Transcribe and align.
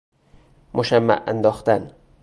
مشمع 0.73 1.23
انداختن 1.27 1.91